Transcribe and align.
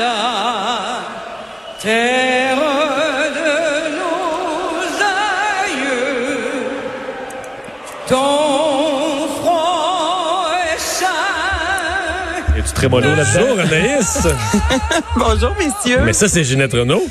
Canada, 0.00 1.02
terre 1.82 2.56
de 3.36 3.50
nos 3.98 4.80
aïeux, 5.68 6.40
ton 8.08 9.28
front 9.42 10.48
est. 10.72 12.58
Es-tu 12.58 12.72
très 12.72 12.88
mollo 12.88 13.14
là-dedans, 13.14 13.58
Anaïs? 13.62 14.26
Bonjour, 15.16 15.52
messieurs. 15.58 16.00
Mais 16.04 16.14
ça, 16.14 16.28
c'est 16.28 16.44
Ginette 16.44 16.72
Renault. 16.72 17.04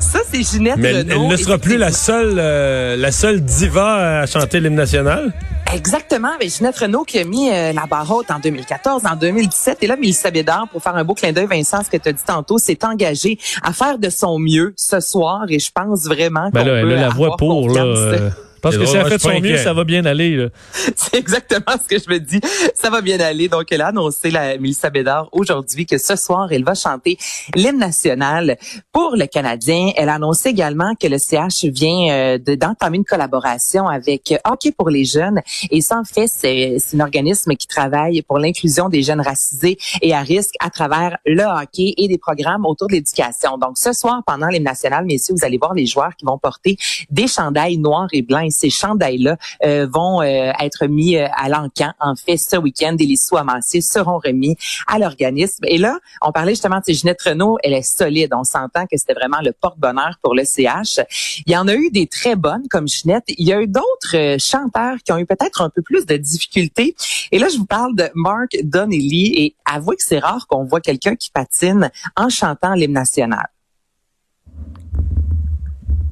Ça, 0.00 0.18
c'est 0.32 0.42
Ginette 0.42 0.78
Mais 0.78 0.88
elle, 0.90 0.96
Renault. 1.12 1.26
elle 1.26 1.30
ne 1.30 1.36
sera 1.36 1.58
plus 1.58 1.76
la 1.76 1.92
seule, 1.92 2.38
euh, 2.38 2.96
la 2.96 3.12
seule 3.12 3.40
diva 3.40 4.20
à 4.22 4.26
chanter 4.26 4.58
l'hymne 4.58 4.74
national? 4.74 5.32
Exactement. 5.72 6.30
Mais 6.40 6.48
Ginette 6.48 6.78
Renault 6.78 7.04
qui 7.04 7.18
a 7.18 7.24
mis 7.24 7.50
euh, 7.50 7.72
la 7.72 7.86
barre 7.86 8.10
haute 8.10 8.30
en 8.30 8.38
2014, 8.38 9.02
en 9.04 9.16
2017. 9.16 9.82
Et 9.82 9.86
là, 9.86 9.96
Mélissa 9.96 10.30
Bédard, 10.30 10.68
pour 10.70 10.82
faire 10.82 10.94
un 10.94 11.04
beau 11.04 11.14
clin 11.14 11.32
d'œil, 11.32 11.46
Vincent, 11.46 11.82
ce 11.84 11.90
que 11.90 11.96
tu 11.96 12.08
as 12.08 12.12
dit 12.12 12.22
tantôt, 12.24 12.58
s'est 12.58 12.78
engagée 12.84 13.38
à 13.62 13.72
faire 13.72 13.98
de 13.98 14.08
son 14.08 14.38
mieux 14.38 14.72
ce 14.76 15.00
soir. 15.00 15.44
Et 15.48 15.58
je 15.58 15.70
pense 15.72 16.04
vraiment 16.04 16.50
Ben 16.52 16.62
qu'on 16.62 16.66
là, 16.68 16.74
elle 16.76 16.86
peut 16.88 16.92
a 16.96 17.00
la 17.00 17.08
voix 17.08 17.36
pour, 17.36 17.68
là. 17.68 17.82
euh, 17.82 18.30
C'est 18.72 18.78
que 18.78 18.86
si 18.86 18.96
elle 18.96 19.02
fait 19.10 19.16
de 19.16 19.20
son 19.22 19.28
mieux, 19.40 19.56
ça 19.64 19.72
va 19.74 19.84
bien 19.84 20.04
aller. 20.04 20.48
C'est 20.96 21.14
exactement 21.16 21.72
ce 21.82 21.88
que 21.94 22.02
je 22.02 22.10
me 22.12 22.18
dis. 22.18 22.40
Ça 22.74 22.90
va 22.90 23.00
bien 23.00 23.18
aller. 23.20 23.48
Donc, 23.48 23.64
elle 23.70 23.80
a 23.82 23.88
annoncé, 23.88 24.30
la 24.30 24.58
Mélissa 24.58 24.90
Bédard, 24.90 25.28
aujourd'hui, 25.32 25.86
que 25.86 25.98
ce 25.98 26.16
soir, 26.16 26.48
elle 26.52 26.64
va 26.64 26.74
chanter 26.74 27.16
l'hymne 27.54 27.78
national 27.78 28.56
pour 28.92 29.14
le 29.16 29.26
Canadien. 29.26 29.90
Elle 29.96 30.08
a 30.08 30.14
annoncé 30.14 30.50
également 30.50 30.94
que 30.94 31.06
le 31.06 31.18
CH 31.18 31.64
vient 31.64 32.10
euh, 32.10 32.38
de- 32.38 32.54
d'entamer 32.54 32.96
une 32.98 33.04
collaboration 33.04 33.88
avec 33.88 34.32
euh, 34.32 34.38
Hockey 34.44 34.72
pour 34.72 34.90
les 34.90 35.04
jeunes. 35.04 35.40
Et 35.70 35.80
ça, 35.80 35.98
en 35.98 36.04
fait, 36.04 36.26
c'est 36.28 36.76
c'est 36.78 36.96
un 36.96 37.00
organisme 37.00 37.54
qui 37.54 37.66
travaille 37.66 38.22
pour 38.22 38.38
l'inclusion 38.38 38.88
des 38.88 39.02
jeunes 39.02 39.20
racisés 39.20 39.78
et 40.02 40.14
à 40.14 40.20
risque 40.20 40.54
à 40.60 40.70
travers 40.70 41.16
le 41.26 41.42
hockey 41.42 41.94
et 41.96 42.08
des 42.08 42.18
programmes 42.18 42.64
autour 42.66 42.88
de 42.88 42.94
l'éducation. 42.94 43.58
Donc, 43.58 43.78
ce 43.78 43.92
soir, 43.92 44.22
pendant 44.26 44.48
l'hymne 44.48 44.64
national, 44.64 45.04
messieurs, 45.04 45.34
vous 45.38 45.44
allez 45.44 45.58
voir 45.58 45.74
les 45.74 45.86
joueurs 45.86 46.14
qui 46.16 46.24
vont 46.24 46.38
porter 46.38 46.76
des 47.10 47.26
chandails 47.26 47.78
noirs 47.78 48.08
et 48.12 48.22
blancs. 48.22 48.45
Et 48.46 48.50
ces 48.50 48.70
chandails-là 48.70 49.36
euh, 49.64 49.86
vont 49.92 50.22
euh, 50.22 50.52
être 50.60 50.86
mis 50.86 51.16
euh, 51.16 51.26
à 51.36 51.48
l'encan. 51.48 51.92
En 52.00 52.14
fait, 52.14 52.36
ce 52.36 52.56
week-end, 52.56 52.96
les 52.98 53.16
sous 53.16 53.36
amassés 53.36 53.80
seront 53.80 54.18
remis 54.18 54.56
à 54.86 54.98
l'organisme. 54.98 55.64
Et 55.66 55.78
là, 55.78 55.98
on 56.22 56.32
parlait 56.32 56.52
justement 56.52 56.80
de 56.86 56.92
Ginette 56.92 57.22
Renault. 57.22 57.58
Elle 57.62 57.74
est 57.74 57.82
solide. 57.82 58.32
On 58.34 58.44
s'entend 58.44 58.86
que 58.86 58.96
c'était 58.96 59.14
vraiment 59.14 59.40
le 59.42 59.52
porte-bonheur 59.52 60.18
pour 60.22 60.34
le 60.34 60.44
CH. 60.44 61.00
Il 61.46 61.52
y 61.52 61.56
en 61.56 61.66
a 61.68 61.74
eu 61.74 61.90
des 61.90 62.06
très 62.06 62.36
bonnes 62.36 62.66
comme 62.70 62.88
Ginette. 62.88 63.24
Il 63.28 63.46
y 63.46 63.52
a 63.52 63.60
eu 63.60 63.66
d'autres 63.66 64.36
chanteurs 64.38 64.96
qui 65.04 65.12
ont 65.12 65.18
eu 65.18 65.26
peut-être 65.26 65.62
un 65.62 65.70
peu 65.70 65.82
plus 65.82 66.06
de 66.06 66.16
difficultés. 66.16 66.94
Et 67.32 67.38
là, 67.38 67.48
je 67.48 67.58
vous 67.58 67.66
parle 67.66 67.94
de 67.96 68.08
Mark 68.14 68.50
Donnelly. 68.62 69.34
Et 69.36 69.54
avouez 69.64 69.96
que 69.96 70.04
c'est 70.04 70.18
rare 70.18 70.46
qu'on 70.46 70.64
voit 70.64 70.80
quelqu'un 70.80 71.16
qui 71.16 71.30
patine 71.30 71.90
en 72.16 72.28
chantant 72.28 72.74
l'hymne 72.74 72.92
national. 72.92 73.46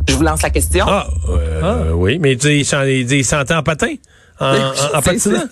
Je 0.09 0.15
vous 0.15 0.23
lance 0.23 0.43
la 0.43 0.51
question. 0.51 0.85
Ah, 0.89 1.07
euh, 1.29 1.93
oui, 1.93 2.19
mais 2.19 2.37
tu 2.37 2.65
sais, 2.65 2.99
il, 3.19 3.25
chantait 3.25 3.55
en 3.55 3.63
patin, 3.63 3.95
en, 4.41 4.47
en, 4.47 4.49
en 4.95 5.01
C'est- 5.01 5.03
patinant? 5.03 5.45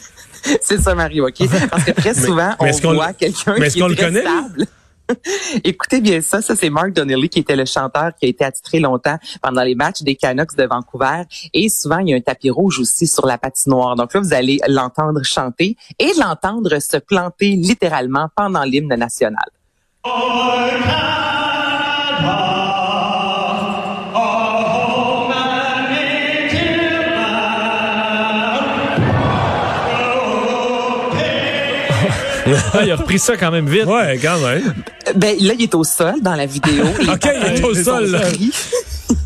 c'est- 0.43 0.59
C'est 0.61 0.81
ça, 0.81 0.95
Mario, 0.95 1.29
OK? 1.29 1.49
Parce 1.71 1.85
que 1.85 1.93
très 1.93 2.15
souvent, 2.27 2.55
mais 2.61 2.73
on 2.85 2.95
voit 2.95 3.13
quelqu'un 3.13 3.55
mais 3.59 3.67
est-ce 3.67 3.75
qui 3.75 3.81
qu'on 3.81 3.87
est 3.87 3.91
le 3.91 3.97
très 3.97 4.07
connaît, 4.07 4.23
lui? 4.23 4.29
stable. 4.29 4.67
Écoutez 5.65 6.01
bien 6.01 6.21
ça, 6.21 6.41
ça 6.43 6.55
c'est 6.57 6.71
Mark 6.71 6.93
Donnelly 6.93 7.29
qui 7.29 7.41
était 7.41 7.57
le 7.57 7.65
chanteur 7.65 8.13
qui 8.19 8.27
a 8.27 8.29
été 8.29 8.45
attitré 8.45 8.79
longtemps 8.81 9.19
pendant 9.43 9.63
les 9.63 9.75
matchs 9.75 10.03
des 10.03 10.15
Canucks 10.15 10.57
de 10.57 10.65
Vancouver 10.65 11.23
et 11.53 11.69
souvent 11.69 11.99
il 11.99 12.09
y 12.11 12.15
a 12.15 12.17
un 12.17 12.21
tapis 12.21 12.51
rouge 12.51 12.79
aussi 12.79 13.07
sur 13.09 13.27
la 13.27 13.37
patinoire. 13.37 13.95
Donc 13.97 14.15
là 14.15 14.21
vous 14.21 14.33
allez 14.33 14.59
l'entendre 14.69 15.21
chanter 15.25 15.77
et 15.99 16.13
l'entendre 16.19 16.79
se 16.79 16.97
planter 16.99 17.51
littéralement 17.57 18.29
pendant 18.37 18.63
l'hymne 18.63 18.95
national. 18.95 19.45
Ah, 20.05 20.69
il 32.85 32.91
a 32.91 32.97
repris 32.97 33.19
ça 33.19 33.37
quand 33.37 33.51
même 33.51 33.69
vite. 33.69 33.85
Ouais, 33.87 34.19
quand 34.21 34.39
même. 34.41 34.75
Ben 35.17 35.37
là 35.41 35.55
il 35.59 35.63
est 35.63 35.75
au 35.75 35.85
sol 35.85 36.15
dans 36.23 36.35
la 36.35 36.47
vidéo. 36.47 36.85
OK, 37.13 37.29
il 37.35 37.55
est 37.59 37.65
au 37.65 37.75
sol, 37.75 38.07
là. 38.11 38.21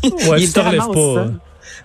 Ouais, 0.03 0.41
Il 0.41 0.47
tu 0.47 0.53
te 0.53 0.59
est 0.59 0.63
relèves 0.63 0.81
vraiment 0.81 0.87
au 0.89 0.93
pas. 1.15 1.23
sol. 1.23 1.33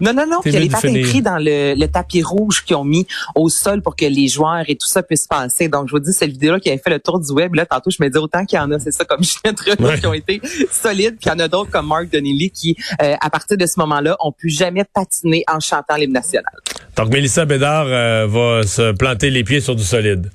Non, 0.01 0.13
non, 0.13 0.27
non, 0.27 0.41
qu'il 0.41 0.53
y 0.53 0.57
a 0.57 0.61
les 0.61 0.69
patins 0.69 0.93
pris 1.03 1.23
dans 1.23 1.39
le, 1.39 1.75
le 1.79 1.87
tapis 1.87 2.23
rouge 2.23 2.65
qu'ils 2.65 2.75
ont 2.75 2.83
mis 2.85 3.07
au 3.37 3.49
sol 3.49 3.83
pour 3.83 3.95
que 3.95 4.05
les 4.05 4.27
joueurs 4.27 4.65
et 4.67 4.75
tout 4.75 4.87
ça 4.89 5.03
puissent 5.03 5.29
passer. 5.29 5.69
Donc, 5.69 5.87
je 5.87 5.93
vous 5.93 6.01
dis, 6.01 6.13
cette 6.13 6.31
vidéo-là 6.31 6.59
qui 6.59 6.71
avait 6.71 6.81
fait 6.83 6.91
le 6.91 6.99
tour 6.99 7.21
du 7.21 7.31
web, 7.33 7.55
là, 7.55 7.67
tantôt, 7.67 7.91
je 7.91 8.03
me 8.03 8.09
dis 8.09 8.19
autant 8.19 8.45
qu'il 8.45 8.59
y 8.59 8.61
en 8.61 8.71
a, 8.73 8.79
c'est 8.81 8.91
ça, 8.91 9.05
comme 9.05 9.21
Renault, 9.45 9.89
Ouais. 9.89 10.01
qui 10.01 10.07
ont 10.07 10.13
été 10.15 10.41
solides, 10.73 11.19
puis 11.21 11.27
il 11.27 11.29
y 11.29 11.33
en 11.33 11.39
a 11.39 11.47
d'autres 11.47 11.71
comme 11.71 11.87
Mark 11.87 12.09
Donnelly 12.11 12.51
qui, 12.51 12.77
euh, 13.01 13.15
à 13.21 13.31
partir 13.31 13.57
de 13.57 13.67
ce 13.67 13.75
moment-là, 13.79 14.17
ont 14.21 14.33
pu 14.33 14.51
jamais 14.51 14.85
patiner 14.93 15.45
en 15.53 15.61
chantant 15.61 15.95
l'hymne 15.97 16.13
national. 16.15 16.53
Donc, 16.97 17.11
Mélissa 17.11 17.45
Bédard 17.45 17.87
euh, 17.87 18.27
va 18.29 18.67
se 18.67 18.93
planter 18.93 19.31
les 19.31 19.45
pieds 19.45 19.61
sur 19.61 19.77
du 19.77 19.85
solide. 19.85 20.31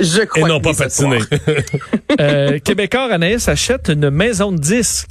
Je 0.00 0.22
Et 0.22 0.26
crois 0.26 0.48
non 0.48 0.60
que 0.60 0.76
pas 0.76 0.88
soir. 0.88 1.14
Euh, 2.20 2.58
Québécois 2.58 3.10
Anaïs 3.10 3.48
achète 3.48 3.88
une 3.88 4.10
maison 4.10 4.52
de 4.52 4.58
disques. 4.58 5.08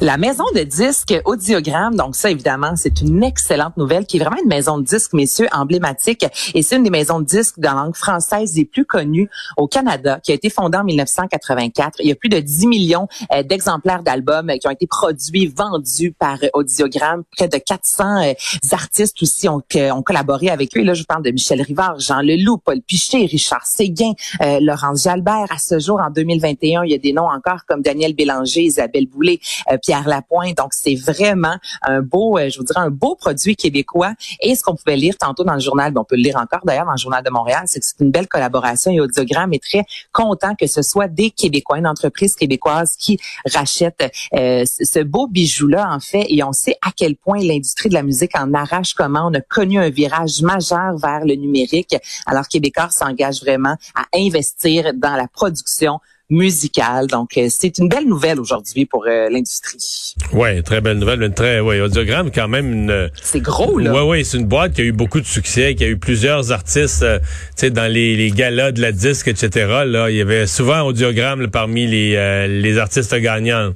La 0.00 0.16
maison 0.16 0.44
de 0.54 0.60
disques 0.60 1.20
Audiogramme, 1.24 1.96
donc 1.96 2.14
ça 2.14 2.30
évidemment, 2.30 2.74
c'est 2.76 3.00
une 3.00 3.24
excellente 3.24 3.76
nouvelle 3.76 4.06
qui 4.06 4.18
est 4.18 4.20
vraiment 4.20 4.40
une 4.40 4.48
maison 4.48 4.78
de 4.78 4.84
disques, 4.84 5.14
messieurs, 5.14 5.48
emblématique. 5.50 6.24
Et 6.54 6.62
c'est 6.62 6.76
une 6.76 6.84
des 6.84 6.90
maisons 6.90 7.18
de 7.18 7.24
disques 7.24 7.58
de 7.58 7.66
langue 7.66 7.96
française 7.96 8.54
les 8.54 8.64
plus 8.64 8.84
connues 8.84 9.28
au 9.56 9.66
Canada, 9.66 10.20
qui 10.22 10.30
a 10.30 10.34
été 10.36 10.48
fondée 10.48 10.78
en 10.78 10.84
1984. 10.84 11.96
Il 11.98 12.08
y 12.08 12.12
a 12.12 12.14
plus 12.14 12.28
de 12.28 12.38
10 12.38 12.68
millions 12.68 13.08
euh, 13.32 13.42
d'exemplaires 13.42 14.04
d'albums 14.04 14.50
euh, 14.50 14.58
qui 14.58 14.68
ont 14.68 14.70
été 14.70 14.86
produits, 14.86 15.46
vendus 15.46 16.12
par 16.12 16.38
euh, 16.42 16.48
Audiogramme. 16.54 17.24
Près 17.36 17.48
de 17.48 17.58
400 17.58 18.22
euh, 18.22 18.32
artistes 18.72 19.22
aussi 19.22 19.48
ont, 19.48 19.62
collaboré 20.02 20.50
avec 20.50 20.76
eux. 20.76 20.80
Et 20.80 20.84
là, 20.84 20.94
je 20.94 21.00
vous 21.00 21.06
parle 21.06 21.22
de 21.22 21.30
Michel 21.30 21.60
Rivard, 21.62 21.98
Jean 21.98 22.20
Leloup, 22.20 22.58
Paul 22.58 22.80
Piché, 22.80 23.26
Richard 23.26 23.66
Séguin, 23.66 24.07
euh, 24.42 24.58
Laurence 24.60 25.04
Jalbert. 25.04 25.46
À 25.50 25.58
ce 25.58 25.78
jour, 25.78 26.00
en 26.00 26.10
2021, 26.10 26.84
il 26.84 26.90
y 26.90 26.94
a 26.94 26.98
des 26.98 27.12
noms 27.12 27.28
encore 27.28 27.64
comme 27.66 27.82
Daniel 27.82 28.14
Bélanger, 28.14 28.62
Isabelle 28.62 29.06
Boulay, 29.06 29.40
euh, 29.70 29.78
Pierre 29.82 30.08
Lapointe. 30.08 30.56
Donc, 30.56 30.72
c'est 30.72 30.94
vraiment 30.94 31.56
un 31.82 32.02
beau, 32.02 32.38
euh, 32.38 32.50
je 32.50 32.58
vous 32.58 32.64
dirais, 32.64 32.80
un 32.80 32.90
beau 32.90 33.14
produit 33.14 33.56
québécois. 33.56 34.12
Et 34.40 34.54
ce 34.54 34.62
qu'on 34.62 34.74
pouvait 34.74 34.96
lire 34.96 35.16
tantôt 35.16 35.44
dans 35.44 35.54
le 35.54 35.60
journal, 35.60 35.92
ben, 35.92 36.00
on 36.00 36.04
peut 36.04 36.16
le 36.16 36.22
lire 36.22 36.36
encore 36.36 36.60
d'ailleurs 36.64 36.86
dans 36.86 36.92
le 36.92 36.98
journal 36.98 37.22
de 37.24 37.30
Montréal, 37.30 37.62
c'est 37.66 37.80
que 37.80 37.86
c'est 37.86 38.04
une 38.04 38.10
belle 38.10 38.28
collaboration 38.28 38.90
et 38.90 39.00
Audiogramme 39.00 39.52
est 39.54 39.62
très 39.62 39.84
content 40.12 40.54
que 40.54 40.66
ce 40.66 40.82
soit 40.82 41.08
des 41.08 41.30
Québécois, 41.30 41.78
une 41.78 41.86
entreprise 41.86 42.34
québécoise 42.34 42.96
qui 42.98 43.18
rachète 43.46 44.04
euh, 44.34 44.64
ce 44.66 44.98
ce 44.98 45.04
beau 45.04 45.26
bijou-là, 45.26 45.88
en 45.90 46.00
fait. 46.00 46.26
Et 46.28 46.42
on 46.42 46.52
sait 46.52 46.76
à 46.82 46.90
quel 46.94 47.16
point 47.16 47.38
l'industrie 47.38 47.88
de 47.88 47.94
la 47.94 48.02
musique 48.02 48.36
en 48.36 48.52
arrache 48.54 48.94
comment 48.94 49.28
on 49.30 49.34
a 49.34 49.40
connu 49.40 49.78
un 49.78 49.90
virage 49.90 50.42
majeur 50.42 50.96
vers 50.96 51.24
le 51.24 51.34
numérique. 51.34 51.96
Alors, 52.26 52.48
Québécois 52.48 52.88
s'engage 52.90 53.40
vraiment 53.40 53.76
à 53.98 54.18
investir 54.18 54.92
dans 54.94 55.16
la 55.16 55.26
production 55.28 55.98
musicale. 56.30 57.06
Donc, 57.06 57.36
euh, 57.36 57.46
c'est 57.48 57.78
une 57.78 57.88
belle 57.88 58.06
nouvelle 58.06 58.38
aujourd'hui 58.38 58.84
pour 58.84 59.06
euh, 59.06 59.28
l'industrie. 59.30 60.14
ouais, 60.32 60.62
très 60.62 60.80
belle 60.80 60.98
nouvelle. 60.98 61.22
Une 61.22 61.34
très, 61.34 61.60
ouais, 61.60 61.80
audiogramme, 61.80 62.30
quand 62.30 62.48
même 62.48 62.72
une. 62.72 63.10
C'est 63.22 63.40
gros, 63.40 63.78
là. 63.78 63.92
Ouais, 63.92 64.02
ouais, 64.02 64.24
c'est 64.24 64.38
une 64.38 64.46
boîte 64.46 64.74
qui 64.74 64.82
a 64.82 64.84
eu 64.84 64.92
beaucoup 64.92 65.20
de 65.20 65.26
succès, 65.26 65.74
qui 65.74 65.84
a 65.84 65.88
eu 65.88 65.96
plusieurs 65.96 66.52
artistes, 66.52 67.02
euh, 67.02 67.18
tu 67.18 67.26
sais, 67.56 67.70
dans 67.70 67.90
les, 67.90 68.16
les 68.16 68.30
galas 68.30 68.72
de 68.72 68.82
la 68.82 68.92
disque, 68.92 69.28
etc. 69.28 69.84
Là, 69.86 70.10
il 70.10 70.16
y 70.16 70.20
avait 70.20 70.46
souvent 70.46 70.82
audiogramme 70.82 71.40
là, 71.40 71.48
parmi 71.48 71.86
les, 71.86 72.14
euh, 72.16 72.46
les 72.46 72.78
artistes 72.78 73.14
gagnants. 73.14 73.72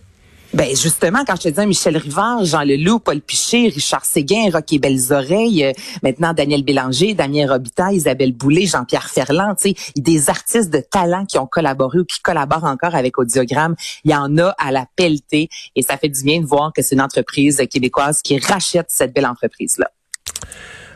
Ben 0.55 0.69
justement, 0.77 1.25
quand 1.27 1.35
je 1.37 1.45
te 1.45 1.49
disais 1.49 1.67
Michel 1.67 1.97
Rivard, 1.97 2.45
Jean 2.45 2.63
Leloup, 2.63 2.99
Paul 2.99 3.23
Piché, 3.23 3.69
Richard 3.69 4.05
Séguin, 4.05 4.51
Rocky 4.53 4.79
Belles 4.79 5.11
Oreilles, 5.11 5.65
euh, 5.65 5.73
maintenant 6.03 6.35
Daniel 6.35 6.63
Bélanger, 6.63 7.15
Damien 7.15 7.47
Robitaille, 7.49 7.97
Isabelle 7.97 8.33
Boulay, 8.33 8.67
Jean-Pierre 8.67 9.09
Ferland, 9.09 9.55
des 9.97 10.31
artistes 10.31 10.71
de 10.71 10.81
talent 10.81 11.25
qui 11.25 11.39
ont 11.39 11.47
collaboré 11.47 12.01
ou 12.01 12.05
qui 12.05 12.21
collaborent 12.21 12.65
encore 12.65 12.95
avec 12.95 13.19
Audiogramme, 13.19 13.77
il 14.05 14.11
y 14.11 14.15
en 14.15 14.37
a 14.37 14.55
à 14.59 14.73
la 14.73 14.87
pelletée 14.95 15.49
et 15.75 15.83
ça 15.83 15.97
fait 15.97 16.11
du 16.11 16.23
bien 16.23 16.43
de 16.43 16.47
voir 16.47 16.73
que 16.75 16.83
c'est 16.83 16.97
une 16.97 17.01
entreprise 17.01 17.63
québécoise 17.71 18.21
qui 18.21 18.39
rachète 18.39 18.87
cette 18.89 19.15
belle 19.15 19.27
entreprise-là. 19.27 19.91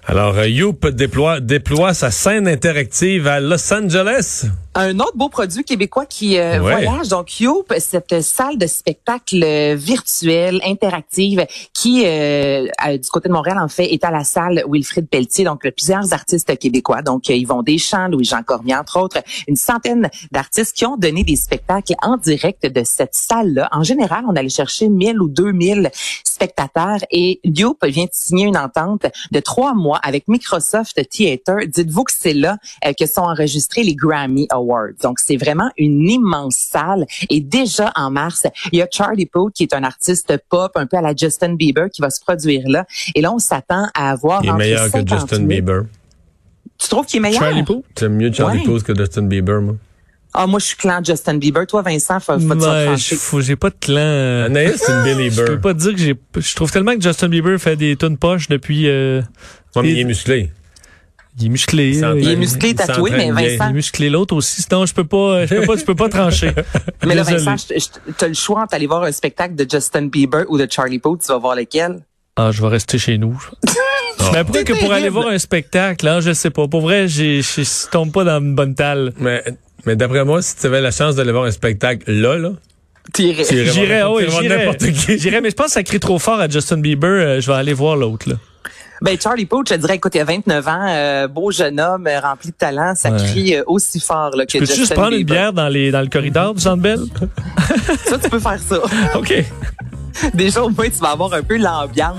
Alors, 0.05 0.37
euh, 0.37 0.47
Youp 0.47 0.87
déploie, 0.87 1.41
déploie 1.41 1.95
sa 1.95 2.11
scène 2.11 2.47
interactive 2.47 3.27
à 3.27 3.41
Los 3.41 3.73
Angeles. 3.73 4.45
Un 4.79 4.99
autre 5.01 5.17
beau 5.17 5.31
produit 5.31 5.65
québécois 5.65 6.05
qui 6.05 6.37
euh, 6.37 6.61
Ouais. 6.61 6.85
voyage, 6.85 7.09
donc 7.09 7.41
Youp, 7.41 7.73
cette 7.79 8.21
salle 8.21 8.59
de 8.59 8.67
spectacle 8.67 9.43
euh, 9.43 9.75
virtuelle, 9.75 10.61
interactive, 10.65 11.47
qui, 11.73 12.03
euh, 12.05 12.67
à- 12.77 12.99
du 12.99 13.09
côté 13.09 13.29
de 13.31 13.33
Montréal, 13.33 13.59
en 13.59 13.69
fait, 13.69 13.87
est 13.93 14.05
à 14.05 14.11
la 14.11 14.23
salle 14.23 14.63
Wilfrid 14.69 15.09
Pelletier, 15.09 15.45
donc 15.45 15.65
euh, 15.65 15.71
plusieurs 15.71 16.13
artistes 16.13 16.59
québécois, 16.59 17.01
donc 17.01 17.31
euh, 17.31 17.35
Yvon 17.35 17.63
Deschamps, 17.63 18.09
Louis-Jean 18.09 18.43
Cormier, 18.43 18.75
entre 18.77 19.01
autres, 19.01 19.19
une 19.49 19.57
centaine 19.57 20.11
d'artistes 20.31 20.77
qui 20.77 20.85
ont 20.85 20.99
donné 20.99 21.25
des 21.25 21.37
spectacles 21.37 21.95
en 22.03 22.19
direct 22.19 22.67
de 22.67 22.83
cette 22.85 23.15
salle-là. 23.15 23.71
En 23.73 23.83
général, 23.83 24.25
on 24.29 24.37
allait 24.37 24.51
chercher 24.51 24.91
1000 24.91 25.23
ou 25.23 25.29
2000 25.29 25.91
spectateurs 26.23 26.99
et 27.11 27.41
Youp 27.45 27.79
vient 27.87 28.05
de 28.05 28.11
signer 28.13 28.45
une 28.45 28.59
entente 28.59 29.07
de 29.33 29.41
trois 29.41 29.73
mois 29.73 29.99
avec 30.03 30.29
Microsoft 30.29 31.01
Theater. 31.09 31.61
Dites-vous 31.67 32.05
que 32.05 32.13
c'est 32.15 32.35
là 32.35 32.59
euh, 32.85 32.93
que 32.93 33.07
sont 33.07 33.23
enregistrés 33.23 33.83
les 33.83 33.95
Grammy 33.95 34.47
Awards. 34.51 34.66
Donc, 35.03 35.19
c'est 35.21 35.37
vraiment 35.37 35.71
une 35.77 36.09
immense 36.09 36.57
salle. 36.57 37.07
Et 37.31 37.41
déjà 37.41 37.93
en 37.97 38.11
mars, 38.11 38.47
il 38.73 38.79
y 38.79 38.83
a 38.83 38.89
Charlie 38.91 39.27
Puth, 39.27 39.53
qui 39.55 39.63
est 39.63 39.75
un 39.75 39.83
artiste 39.85 40.33
pop, 40.49 40.73
un 40.75 40.87
peu 40.87 40.97
à 40.97 41.03
la 41.03 41.15
Justin 41.17 41.55
Bieber, 41.55 41.89
qui 41.91 42.03
va 42.03 42.11
se 42.11 42.21
produire 42.21 42.63
là. 42.67 42.87
Et 43.15 43.21
là, 43.21 43.33
on 43.33 43.39
s'attend 43.39 43.87
à 43.95 44.11
avoir 44.11 44.43
Il 44.45 44.51
est 44.51 44.53
meilleur 44.53 44.85
que 44.87 44.91
50 44.91 45.09
Justin 45.09 45.37
000. 45.37 45.49
Bieber. 45.49 45.83
Tu 46.79 46.89
trouves 46.89 47.07
qu'il 47.07 47.19
est 47.19 47.23
meilleur? 47.23 47.41
Charlie 47.41 47.63
Puth? 47.63 47.85
J'aime 47.99 48.15
mieux 48.17 48.33
Charlie 48.33 48.59
Ouais. 48.59 48.65
Puth 48.65 48.83
que 48.83 48.95
Justin 48.95 49.23
Bieber, 49.23 49.61
moi. 49.63 49.77
Ah, 50.39 50.47
moi, 50.47 50.59
je 50.59 50.67
suis 50.67 50.77
clan 50.77 51.01
Justin 51.03 51.39
Bieber. 51.39 51.67
Toi, 51.67 51.81
Vincent, 51.81 52.21
faut, 52.21 52.39
faut 52.39 52.55
te 53.39 53.43
j'ai 53.43 53.57
pas 53.57 53.71
de 53.71 53.77
clan. 53.81 54.45
Anaïs, 54.47 54.83
c'est 54.85 54.93
une 54.93 55.31
Je 55.31 55.43
peux 55.43 55.61
pas 55.61 55.73
dire 55.73 55.93
que 55.93 55.99
j'ai. 55.99 56.15
Je 56.37 56.55
trouve 56.55 56.71
tellement 56.71 56.95
que 56.95 57.01
Justin 57.01 57.29
Bieber 57.29 57.59
fait 57.59 57.77
des 57.77 57.97
tonnes 57.97 58.19
poches 58.19 58.49
depuis. 58.49 58.87
euh, 58.87 59.23
Ouais, 59.75 59.83
mais 59.83 59.93
il 59.93 59.99
est 60.01 60.05
musclé. 60.05 60.51
Il 61.39 61.47
est 61.47 61.49
musclé. 61.49 61.91
Il 61.97 62.05
euh. 62.05 62.19
Il 62.19 62.29
est 62.29 62.37
musclé, 62.37 62.75
tatoué, 62.75 63.11
mais 63.11 63.31
bien. 63.31 63.35
Il 63.39 63.45
est 63.45 63.57
Vincent, 63.57 63.73
musclé 63.73 64.11
l'autre 64.11 64.35
aussi. 64.35 64.63
Sinon, 64.63 64.87
je 64.87 64.95
peux 64.95 65.05
pas. 65.05 65.47
Je 65.47 65.55
peux 65.55 65.67
pas. 65.67 65.77
Tu 65.77 65.85
peux 65.85 65.95
pas 65.95 66.09
trancher. 66.09 66.53
mais 67.07 67.15
là. 67.15 67.23
Vincent, 67.23 67.57
t'as 68.17 68.29
le 68.29 68.35
choix 68.35 68.63
entre 68.63 68.75
aller 68.75 68.87
voir 68.87 69.03
un 69.03 69.13
spectacle 69.13 69.55
de 69.55 69.67
Justin 69.71 70.07
Bieber 70.07 70.45
ou 70.49 70.59
de 70.59 70.67
Charlie 70.71 70.99
Puth. 70.99 71.21
Tu 71.23 71.29
vas 71.29 71.39
voir 71.39 71.55
lequel? 71.55 72.01
Ah, 72.37 72.51
je 72.53 72.61
vais 72.61 72.69
rester 72.69 72.99
chez 72.99 73.19
nous. 73.19 73.43
Mais 74.33 74.39
après 74.39 74.65
que 74.65 74.73
pour 74.73 74.93
aller 74.93 75.09
voir 75.09 75.29
un 75.29 75.39
spectacle, 75.39 76.07
hein, 76.09 76.21
je 76.21 76.33
sais 76.33 76.51
pas. 76.51 76.67
Pour 76.69 76.81
vrai, 76.81 77.07
je 77.07 77.91
tombe 77.91 78.13
pas 78.13 78.25
dans 78.25 78.41
une 78.41 78.55
bonne 78.55 78.75
talle. 78.75 79.13
Mais, 79.19 79.45
mais 79.85 79.95
d'après 79.95 80.25
moi, 80.25 80.43
si 80.43 80.57
tu 80.57 80.67
avais 80.67 80.81
la 80.81 80.91
chance 80.91 81.15
d'aller 81.15 81.33
voir 81.33 81.45
un 81.45 81.51
spectacle 81.51 82.11
là, 82.11 82.37
là, 82.37 82.51
J'irais, 83.15 84.03
oui. 84.05 84.25
J'irais, 85.19 85.41
mais 85.41 85.51
je 85.51 85.55
pense 85.55 85.67
que 85.67 85.73
ça 85.73 85.83
crie 85.83 86.01
trop 86.01 86.19
fort 86.19 86.41
à 86.41 86.49
Justin 86.49 86.79
Bieber. 86.79 87.09
euh, 87.09 87.41
je 87.41 87.47
vais 87.47 87.57
aller 87.57 87.73
voir 87.73 87.97
l'autre, 87.97 88.29
là. 88.29 88.37
Ben 89.03 89.19
Charlie 89.21 89.45
Puth, 89.47 89.69
je 89.69 89.75
te 89.75 89.81
dirais, 89.81 89.97
écoute, 89.97 90.15
il 90.15 90.21
a 90.21 90.25
29 90.25 90.69
ans, 90.69 90.87
euh, 90.89 91.29
beau 91.29 91.51
jeune 91.51 91.79
homme, 91.81 92.07
euh, 92.07 92.19
rempli 92.21 92.51
de 92.51 92.55
talent, 92.57 92.95
ça 92.95 93.11
Ouais. 93.11 93.19
crie 93.19 93.55
euh, 93.57 93.63
aussi 93.67 94.01
fort 94.01 94.31
là, 94.37 94.47
que 94.47 94.59
Justin 94.59 94.75
juste 94.75 94.95
prendre 94.95 95.13
une 95.13 95.19
Bieber. 95.19 95.35
bière 95.35 95.53
dans 95.53 95.69
les, 95.69 95.91
dans 95.91 96.01
le 96.01 96.09
corridor 96.09 96.55
du 96.55 96.61
Centre 96.63 96.83
Bell? 96.83 97.01
Ça, 98.07 98.19
tu 98.19 98.31
peux 98.31 98.39
faire 98.41 98.59
ça. 98.61 98.79
OK. 99.15 99.45
Déjà, 100.35 100.63
au 100.65 100.69
moins, 100.71 100.87
tu 100.89 100.99
vas 100.99 101.11
avoir 101.11 101.33
un 101.35 101.43
peu 101.43 101.57
l'ambiance. 101.57 102.17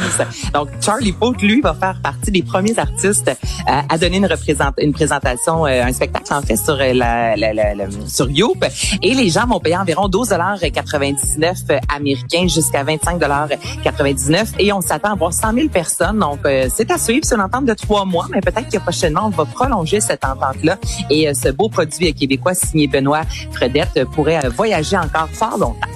Donc, 0.53 0.69
Charlie 0.81 1.11
Puth, 1.13 1.41
lui, 1.41 1.61
va 1.61 1.73
faire 1.73 1.99
partie 2.01 2.31
des 2.31 2.43
premiers 2.43 2.77
artistes 2.77 3.27
euh, 3.29 3.81
à 3.89 3.97
donner 3.97 4.17
une, 4.17 4.25
représent- 4.25 4.73
une 4.79 4.93
présentation, 4.93 5.65
euh, 5.65 5.83
un 5.83 5.93
spectacle, 5.93 6.33
en 6.33 6.41
fait, 6.41 6.55
sur 6.57 6.73
euh, 6.75 6.93
la, 6.93 7.35
la, 7.35 7.53
la- 7.53 7.75
la- 7.75 7.85
sur 8.07 8.29
Youp. 8.29 8.63
Et 9.01 9.13
les 9.13 9.29
gens 9.29 9.45
vont 9.47 9.59
payer 9.59 9.77
environ 9.77 10.07
12,99 10.07 11.79
américains 11.95 12.47
jusqu'à 12.47 12.83
25,99 12.83 14.45
Et 14.59 14.71
on 14.73 14.81
s'attend 14.81 15.13
à 15.13 15.15
voir 15.15 15.33
100 15.33 15.53
000 15.53 15.67
personnes. 15.69 16.19
Donc, 16.19 16.39
euh, 16.45 16.67
c'est 16.73 16.91
à 16.91 16.97
suivre. 16.97 17.21
C'est 17.25 17.35
une 17.35 17.41
entente 17.41 17.65
de 17.65 17.73
trois 17.73 18.05
mois, 18.05 18.27
mais 18.31 18.41
peut-être 18.41 18.69
que 18.69 18.77
prochainement, 18.77 19.25
on 19.25 19.29
va 19.29 19.45
prolonger 19.45 20.01
cette 20.01 20.23
entente-là. 20.25 20.77
Et 21.09 21.27
euh, 21.27 21.33
ce 21.33 21.49
beau 21.49 21.69
produit 21.69 22.13
québécois 22.13 22.53
signé 22.53 22.87
Benoît 22.87 23.21
Fredette 23.51 23.89
euh, 23.97 24.05
pourrait 24.05 24.45
euh, 24.45 24.49
voyager 24.49 24.97
encore 24.97 25.29
fort 25.31 25.57
longtemps. 25.57 25.87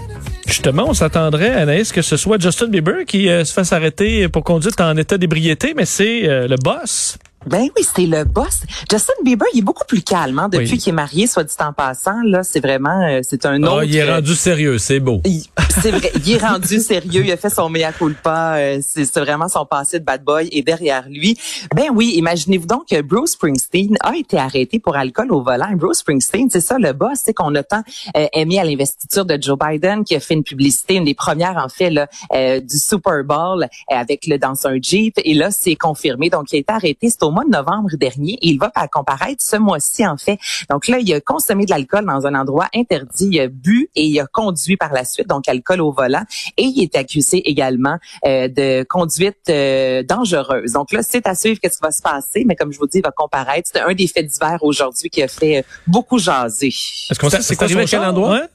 Justement, 0.51 0.89
on 0.89 0.93
s'attendrait, 0.93 1.51
Anaïs, 1.51 1.93
que 1.93 2.01
ce 2.01 2.17
soit 2.17 2.37
Justin 2.37 2.67
Bieber 2.67 3.05
qui 3.07 3.29
euh, 3.29 3.45
se 3.45 3.53
fasse 3.53 3.71
arrêter 3.71 4.27
pour 4.27 4.43
conduite 4.43 4.81
en 4.81 4.97
état 4.97 5.17
d'ébriété, 5.17 5.73
mais 5.73 5.85
c'est 5.85 6.27
euh, 6.27 6.45
le 6.45 6.57
boss. 6.57 7.17
Ben 7.47 7.67
oui, 7.75 7.83
c'est 7.95 8.05
le 8.05 8.23
boss. 8.23 8.61
Justin 8.89 9.13
Bieber, 9.23 9.45
il 9.53 9.59
est 9.59 9.63
beaucoup 9.63 9.85
plus 9.85 10.03
calme 10.03 10.37
hein, 10.39 10.47
depuis 10.49 10.71
Oui. 10.73 10.77
qu'il 10.77 10.89
est 10.89 10.95
marié, 10.95 11.25
soit 11.27 11.43
dit 11.43 11.53
en 11.59 11.73
passant. 11.73 12.21
Là, 12.23 12.43
c'est 12.43 12.59
vraiment, 12.59 13.01
euh, 13.07 13.21
c'est 13.23 13.45
un 13.45 13.61
Ah, 13.63 13.73
autre. 13.73 13.83
il 13.85 13.95
est 13.95 14.01
euh, 14.03 14.15
rendu 14.15 14.35
sérieux, 14.35 14.77
c'est 14.77 14.99
beau. 14.99 15.21
il- 15.25 15.43
c'est 15.81 15.91
vrai, 15.91 16.11
il 16.23 16.31
est 16.33 16.37
rendu 16.37 16.79
sérieux, 16.79 17.23
il 17.25 17.31
a 17.31 17.37
fait 17.37 17.49
son 17.49 17.69
mea 17.69 17.91
culpa, 17.93 18.55
euh, 18.57 18.79
c'est 18.85 19.05
c'est 19.05 19.19
vraiment 19.19 19.47
son 19.47 19.65
passé 19.65 19.99
de 19.99 20.05
bad 20.05 20.23
boy 20.23 20.49
et 20.51 20.61
derrière 20.61 21.05
lui. 21.09 21.37
Ben 21.75 21.85
oui, 21.93 22.13
imaginez-vous 22.15 22.67
donc 22.67 22.87
que 22.89 23.01
Bruce 23.01 23.31
Springsteen 23.31 23.97
a 24.01 24.15
été 24.15 24.37
arrêté 24.37 24.79
pour 24.79 24.95
alcool 24.95 25.31
au 25.31 25.41
volant. 25.41 25.71
Bruce 25.75 25.99
Springsteen, 25.99 26.49
c'est 26.51 26.61
ça 26.61 26.77
le 26.77 26.93
boss, 26.93 27.19
c'est 27.23 27.33
qu'on 27.33 27.55
a 27.55 27.63
tant 27.63 27.81
euh, 28.17 28.27
aimé 28.33 28.59
à 28.59 28.63
l'investiture 28.65 29.25
de 29.25 29.37
Joe 29.41 29.57
Biden 29.57 30.03
qui 30.03 30.15
a 30.15 30.19
fait 30.19 30.35
une 30.35 30.43
publicité, 30.43 30.95
une 30.95 31.05
des 31.05 31.15
premières 31.15 31.57
en 31.57 31.69
fait 31.69 31.89
là, 31.89 32.07
euh, 32.33 32.59
du 32.59 32.77
Super 32.77 33.23
Bowl 33.23 33.63
euh, 33.63 33.67
avec 33.95 34.27
le 34.27 34.37
dans 34.37 34.67
un 34.67 34.77
Jeep 34.81 35.15
et 35.23 35.33
là 35.33 35.49
c'est 35.51 35.75
confirmé. 35.75 36.29
Donc 36.29 36.51
il 36.51 36.57
a 36.57 36.59
été 36.59 36.71
arrêté, 36.73 37.09
c'est 37.09 37.23
au 37.31 37.33
mois 37.33 37.45
de 37.45 37.49
novembre 37.49 37.89
dernier 37.97 38.33
et 38.41 38.49
il 38.49 38.59
va 38.59 38.71
comparaître 38.91 39.41
ce 39.41 39.55
mois-ci 39.55 40.05
en 40.05 40.17
fait. 40.17 40.37
Donc 40.69 40.87
là 40.87 40.99
il 40.99 41.13
a 41.13 41.21
consommé 41.21 41.65
de 41.65 41.71
l'alcool 41.71 42.05
dans 42.05 42.27
un 42.27 42.35
endroit 42.35 42.67
interdit, 42.75 43.29
il 43.31 43.39
a 43.39 43.47
bu 43.47 43.89
et 43.95 44.05
il 44.05 44.19
a 44.19 44.27
conduit 44.27 44.75
par 44.75 44.91
la 44.91 45.05
suite, 45.05 45.27
donc 45.27 45.47
alcool 45.47 45.81
au 45.81 45.91
volant 45.91 46.23
et 46.57 46.63
il 46.63 46.83
est 46.83 46.95
accusé 46.95 47.37
également 47.49 47.97
euh, 48.25 48.47
de 48.49 48.83
conduite 48.83 49.49
euh, 49.49 50.03
dangereuse. 50.03 50.73
Donc 50.73 50.91
là 50.91 51.01
c'est 51.03 51.25
à 51.25 51.35
suivre 51.35 51.59
qu'est-ce 51.61 51.77
qui 51.77 51.83
va 51.83 51.91
se 51.91 52.01
passer, 52.01 52.43
mais 52.45 52.55
comme 52.55 52.73
je 52.73 52.79
vous 52.79 52.87
dis 52.87 52.97
il 52.97 53.03
va 53.03 53.11
comparaître. 53.11 53.69
C'est 53.71 53.79
un 53.79 53.93
des 53.93 54.07
faits 54.07 54.27
divers 54.27 54.59
aujourd'hui 54.61 55.09
qui 55.09 55.23
a 55.23 55.27
fait 55.29 55.59
euh, 55.59 55.61
beaucoup 55.87 56.17
jaser. 56.17 56.67
Est-ce 56.67 57.17
qu'on 57.17 57.29
sait 57.29 57.41
c'est 57.41 57.55
quoi 57.55 57.65
arrivé 57.65 57.81
à 57.81 57.85
quel 57.85 58.01
endroit? 58.01 58.31
Ouais? 58.31 58.47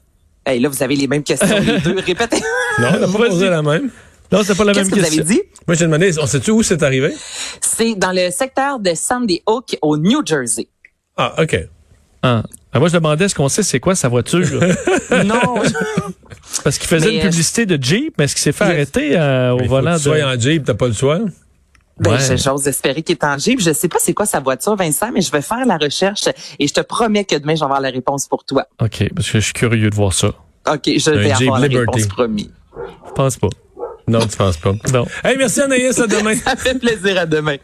Hey, 0.45 0.59
là 0.59 0.69
vous 0.69 0.83
avez 0.83 0.95
les 0.95 1.07
mêmes 1.07 1.23
questions 1.23 1.57
les 1.59 1.79
deux. 1.79 1.99
Répétez. 2.05 2.41
Non, 2.79 2.87
on 2.93 2.99
n'a 2.99 3.07
pas 3.07 3.27
posé 3.27 3.49
la 3.49 3.61
même. 3.61 3.89
Non, 4.31 4.41
c'était 4.41 4.55
pas 4.55 4.63
la 4.65 4.73
Qu'est-ce 4.73 4.89
même 4.89 4.91
que 4.91 4.95
vous 4.99 5.05
question. 5.05 5.23
avez 5.23 5.33
dit? 5.35 5.41
Moi, 5.67 5.75
j'ai 5.75 5.85
demandé, 5.85 6.11
on 6.19 6.25
sait-tu 6.25 6.51
où 6.51 6.63
c'est 6.63 6.83
arrivé? 6.83 7.13
C'est 7.61 7.95
dans 7.95 8.11
le 8.11 8.29
secteur 8.31 8.79
de 8.79 8.93
Sandy 8.93 9.41
Hook 9.47 9.77
au 9.81 9.97
New 9.97 10.25
Jersey. 10.25 10.67
Ah, 11.15 11.33
OK. 11.41 11.57
Ah. 12.23 12.43
Ah, 12.73 12.79
moi, 12.79 12.89
je 12.89 12.93
demandais 12.93 13.25
est-ce 13.25 13.35
qu'on 13.35 13.47
sait 13.49 13.63
c'est 13.63 13.79
quoi 13.79 13.95
sa 13.95 14.09
voiture. 14.09 14.45
non, 15.25 15.55
Parce 16.63 16.77
qu'il 16.77 16.87
faisait 16.87 17.07
Mais, 17.07 17.13
une 17.15 17.19
euh, 17.21 17.29
publicité 17.29 17.65
de 17.65 17.81
Jeep, 17.81 18.15
mais 18.17 18.25
est-ce 18.25 18.35
qu'il 18.35 18.41
s'est 18.43 18.51
fait 18.51 18.63
arrêter 18.65 19.17
euh, 19.17 19.51
au 19.53 19.65
volant 19.65 19.95
tu 19.95 20.03
sois 20.03 20.17
de... 20.19 20.23
en 20.23 20.39
Jeep, 20.39 20.63
t'as 20.65 20.73
pas 20.73 20.87
le 20.87 20.93
choix. 20.93 21.19
ben, 21.99 22.11
Ouais. 22.11 22.37
j'ose 22.37 22.67
espérer 22.67 23.01
qu'il 23.03 23.15
est 23.15 23.23
en 23.23 23.37
Jeep. 23.37 23.59
Je 23.61 23.71
sais 23.73 23.87
pas 23.87 23.97
c'est 23.99 24.13
quoi 24.13 24.25
sa 24.25 24.39
voiture, 24.39 24.75
Vincent, 24.75 25.11
mais 25.13 25.21
je 25.21 25.31
vais 25.31 25.41
faire 25.41 25.65
la 25.65 25.77
recherche 25.77 26.27
et 26.59 26.67
je 26.67 26.73
te 26.73 26.81
promets 26.81 27.23
que 27.25 27.35
demain, 27.35 27.55
je 27.55 27.59
vais 27.59 27.65
avoir 27.65 27.81
la 27.81 27.89
réponse 27.89 28.27
pour 28.27 28.43
toi. 28.43 28.65
OK, 28.81 29.09
parce 29.15 29.29
que 29.31 29.39
je 29.39 29.45
suis 29.45 29.53
curieux 29.53 29.89
de 29.89 29.95
voir 29.95 30.13
ça. 30.13 30.27
OK, 30.71 30.81
je 30.85 31.11
vais 31.11 31.31
avoir 31.31 31.59
la 31.59 31.67
Liberty. 31.67 31.91
réponse 31.91 32.07
promis. 32.07 32.51
Je 33.07 33.11
pense 33.13 33.37
pas. 33.37 33.49
Non, 34.07 34.19
tu 34.19 34.37
penses 34.37 34.57
pas. 34.57 34.73
Non. 34.93 35.05
Hey, 35.23 35.35
merci 35.37 35.61
Anaïs, 35.61 35.99
à 35.99 36.07
demain. 36.07 36.35
Ça 36.43 36.55
fait 36.55 36.79
plaisir 36.79 37.17
à 37.19 37.25
demain. 37.25 37.57